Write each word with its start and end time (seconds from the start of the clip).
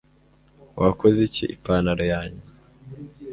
wakoze 0.81 1.19
iki 1.27 1.43
ipantaro 1.55 2.03
yanjye 2.13 2.45